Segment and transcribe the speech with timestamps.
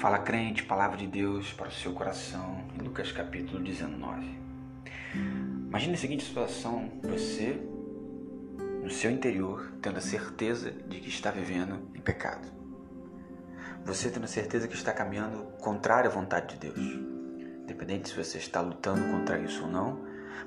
[0.00, 4.34] Fala crente, palavra de Deus para o seu coração, em Lucas capítulo 19.
[5.68, 7.60] Imagine a seguinte situação: você,
[8.82, 12.48] no seu interior, tendo a certeza de que está vivendo em pecado.
[13.84, 16.78] Você tendo a certeza que está caminhando contrário à vontade de Deus.
[17.64, 20.00] Independente se você está lutando contra isso ou não,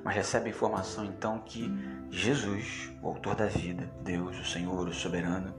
[0.03, 1.71] mas recebe a informação então que
[2.09, 5.53] Jesus, o autor da vida, Deus, o Senhor, o soberano,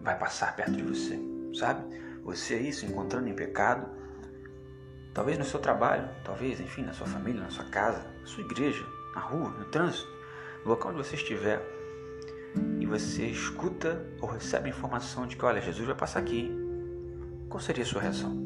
[0.00, 1.20] vai passar perto de você,
[1.52, 2.11] sabe?
[2.24, 3.86] Você aí se encontrando em pecado,
[5.12, 8.84] talvez no seu trabalho, talvez, enfim, na sua família, na sua casa, na sua igreja,
[9.14, 10.08] na rua, no trânsito,
[10.64, 11.60] no local onde você estiver,
[12.78, 16.50] e você escuta ou recebe informação de que, olha, Jesus vai passar aqui,
[17.48, 18.40] qual seria a sua reação?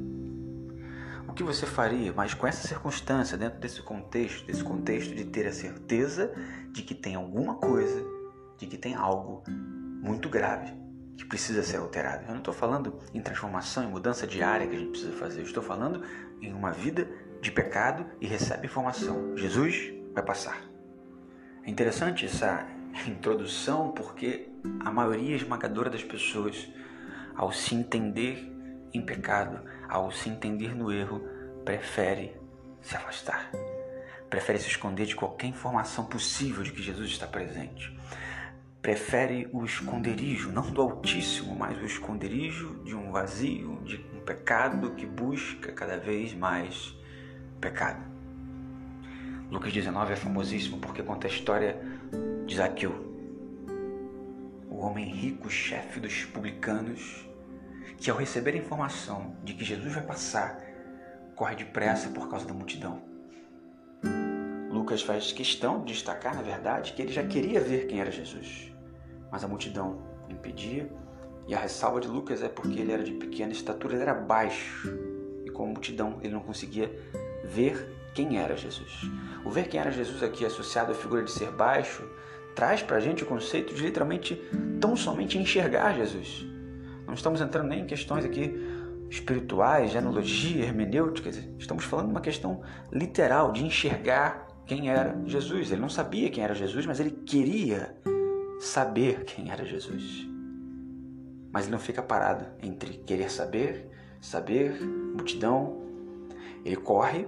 [1.29, 5.47] O que você faria, mas com essa circunstância, dentro desse contexto, desse contexto de ter
[5.47, 6.33] a certeza
[6.73, 8.03] de que tem alguma coisa,
[8.57, 9.43] de que tem algo
[10.01, 10.86] muito grave
[11.17, 12.25] que precisa ser alterado.
[12.25, 15.41] Eu não estou falando em transformação, em mudança diária que a gente precisa fazer.
[15.41, 16.03] Eu estou falando
[16.41, 17.09] em uma vida
[17.41, 19.37] de pecado e recebe informação.
[19.37, 20.63] Jesus vai passar.
[21.65, 22.67] É interessante essa
[23.07, 24.49] introdução porque
[24.81, 26.69] a maioria esmagadora das pessoas,
[27.35, 28.53] ao se entender
[28.93, 31.27] em pecado, ao se entender no erro,
[31.65, 32.37] prefere
[32.83, 33.51] se afastar.
[34.29, 37.97] Prefere se esconder de qualquer informação possível de que Jesus está presente
[38.81, 44.93] prefere o esconderijo, não do Altíssimo, mas o esconderijo de um vazio, de um pecado
[44.93, 46.97] que busca cada vez mais
[47.61, 48.05] pecado.
[49.51, 51.81] Lucas 19 é famosíssimo porque conta a história
[52.47, 53.07] de Zaqueu,
[54.69, 57.27] o homem rico, chefe dos publicanos,
[57.97, 60.61] que ao receber a informação de que Jesus vai passar,
[61.35, 63.16] corre depressa por causa da multidão.
[64.87, 68.77] Lucas faz questão de destacar, na verdade, que ele já queria ver quem era Jesus
[69.31, 69.99] mas a multidão
[70.29, 70.91] impedia.
[71.47, 74.89] E a ressalva de Lucas é porque ele era de pequena estatura, ele era baixo.
[75.45, 76.91] E com a multidão ele não conseguia
[77.45, 79.03] ver quem era Jesus.
[79.45, 82.03] O ver quem era Jesus aqui, associado à figura de ser baixo,
[82.55, 84.41] traz para a gente o conceito de literalmente
[84.81, 86.45] tão somente enxergar Jesus.
[87.07, 88.55] Não estamos entrando nem em questões aqui
[89.09, 95.71] espirituais, genealogia, hermenêutica, estamos falando de uma questão literal de enxergar quem era Jesus.
[95.71, 97.97] Ele não sabia quem era Jesus, mas ele queria
[98.59, 100.27] saber quem era Jesus.
[101.53, 103.89] Mas ele não fica parado entre querer saber,
[104.21, 105.83] saber, multidão.
[106.65, 107.27] Ele corre,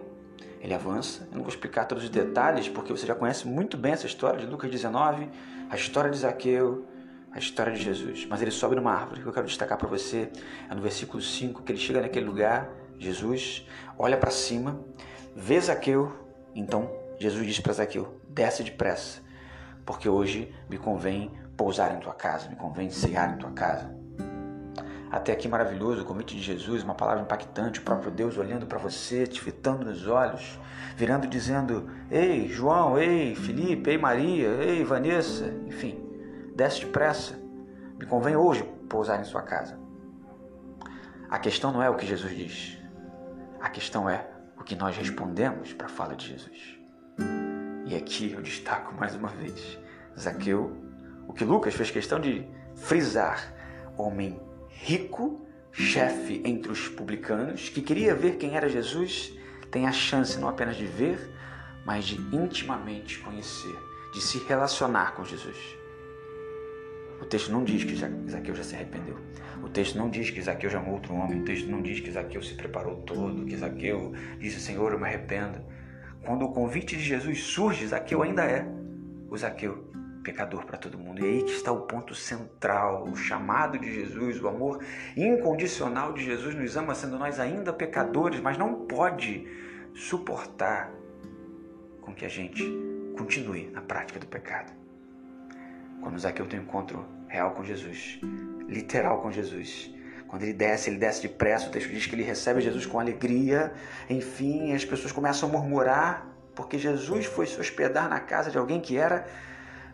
[0.60, 1.28] ele avança.
[1.31, 4.41] Eu não vou explicar todos os detalhes, porque você já conhece muito bem essa história
[4.41, 5.31] de Lucas 19,
[5.71, 6.84] a história de Zaqueu,
[7.31, 8.27] a história de Jesus.
[8.28, 9.21] Mas ele sobe numa árvore.
[9.21, 10.31] O que eu quero destacar para você
[10.69, 13.66] é no versículo 5, que ele chega naquele lugar, Jesus
[13.97, 14.81] olha para cima,
[15.37, 16.12] vê Zaqueu,
[16.54, 19.20] então Jesus diz para Zaqueu: desce depressa,
[19.84, 23.98] porque hoje me convém pousar em tua casa, me convém cear em tua casa.
[25.10, 28.78] Até aqui maravilhoso o convite de Jesus, uma palavra impactante, o próprio Deus olhando para
[28.78, 30.58] você, te fitando nos olhos,
[30.96, 35.98] virando dizendo: Ei, João, ei, Felipe, ei, Maria, ei, Vanessa, enfim,
[36.54, 37.36] desce depressa,
[37.98, 39.78] me convém hoje pousar em sua casa.
[41.28, 42.78] A questão não é o que Jesus diz,
[43.60, 46.78] a questão é o que nós respondemos para a fala de Jesus.
[47.86, 49.78] E aqui eu destaco mais uma vez
[50.18, 50.76] Zaqueu,
[51.26, 53.54] o que Lucas fez questão de frisar:
[53.96, 59.32] homem rico, chefe entre os publicanos, que queria ver quem era Jesus,
[59.70, 61.18] tem a chance não apenas de ver,
[61.84, 63.76] mas de intimamente conhecer,
[64.12, 65.78] de se relacionar com Jesus.
[67.20, 67.96] O texto não diz que
[68.30, 69.18] Zaqueu já se arrependeu.
[69.62, 71.40] O texto não diz que Zaqueu já amou outro homem.
[71.40, 75.06] O texto não diz que Zaqueu se preparou todo, que Zaqueu disse: Senhor, eu me
[75.06, 75.60] arrependo.
[76.28, 78.62] Quando o convite de Jesus surge, Zaqueu ainda é
[79.31, 79.91] o Zaqueu,
[80.22, 81.25] pecador para todo mundo.
[81.25, 84.84] E aí que está o ponto central, o chamado de Jesus, o amor
[85.16, 89.49] incondicional de Jesus nos ama sendo nós ainda pecadores, mas não pode
[89.94, 90.93] suportar
[92.03, 92.62] com que a gente
[93.16, 94.71] continue na prática do pecado.
[96.03, 98.21] Quando Zaqueu tem um encontro real com Jesus,
[98.69, 99.91] literal com Jesus,
[100.28, 101.69] quando ele desce, ele desce depressa.
[101.69, 103.72] O texto diz que ele recebe Jesus com alegria.
[104.09, 108.80] Enfim, as pessoas começam a murmurar porque Jesus foi se hospedar na casa de alguém
[108.80, 109.27] que era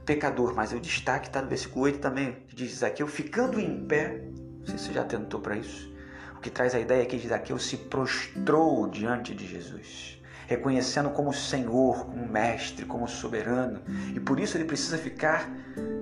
[0.04, 0.54] pecador.
[0.54, 4.22] Mas o destaque está no versículo 8 também, que diz Zaqueu, ficando em pé.
[4.58, 5.94] Não sei se você já tentou para isso.
[6.36, 11.32] O que traz a ideia aqui de Zaqueu se prostrou diante de Jesus reconhecendo como
[11.32, 13.80] Senhor, como Mestre, como Soberano.
[14.14, 15.48] E por isso ele precisa ficar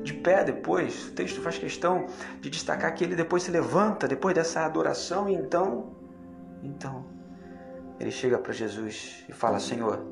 [0.02, 1.08] de pé depois.
[1.08, 2.06] O texto faz questão
[2.40, 5.96] de destacar que ele depois se levanta depois dessa adoração e então,
[6.62, 7.04] então
[8.00, 10.04] ele chega para Jesus e fala: Senhor,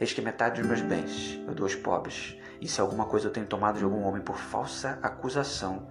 [0.00, 2.36] eis que metade dos meus bens eu dou aos pobres.
[2.60, 5.88] E se alguma coisa eu tenho tomado de algum homem por falsa acusação,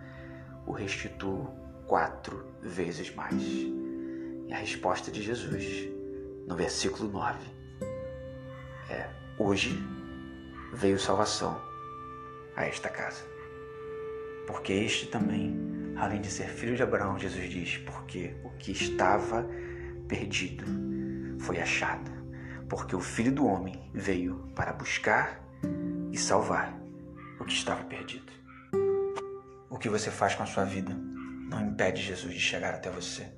[0.66, 1.48] o restituo
[1.86, 3.42] quatro vezes mais.
[3.42, 5.90] E a resposta de Jesus,
[6.48, 7.38] no versículo 9,
[8.90, 9.78] é: Hoje
[10.74, 11.62] veio salvação
[12.56, 13.24] a esta casa.
[14.48, 19.46] Porque este também, além de ser filho de Abraão, Jesus diz, porque o que estava
[20.08, 20.64] perdido
[21.40, 22.10] foi achado.
[22.70, 25.44] Porque o filho do homem veio para buscar
[26.12, 26.78] e salvar
[27.40, 28.32] o que estava perdido.
[29.70, 30.94] O que você faz com a sua vida
[31.50, 33.37] não impede Jesus de chegar até você.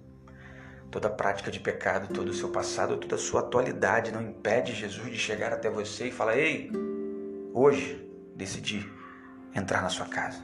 [0.92, 5.12] Toda prática de pecado, todo o seu passado, toda a sua atualidade não impede Jesus
[5.12, 6.72] de chegar até você e falar: Ei,
[7.54, 8.92] hoje decidi
[9.54, 10.44] entrar na sua casa.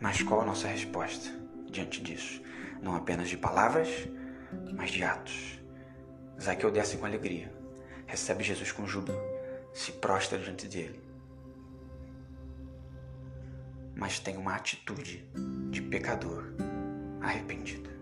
[0.00, 1.30] Mas qual a nossa resposta
[1.70, 2.42] diante disso?
[2.80, 3.88] Não apenas de palavras,
[4.74, 5.60] mas de atos.
[6.40, 7.52] Zaqueu desce com alegria,
[8.06, 9.20] recebe Jesus com júbilo,
[9.72, 11.00] se prostra diante dele.
[13.94, 15.28] Mas tem uma atitude
[15.70, 16.54] de pecador
[17.20, 18.01] arrependido.